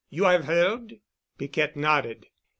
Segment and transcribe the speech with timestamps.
[0.09, 0.95] You have heard?"
[1.37, 2.25] Piquette nodded.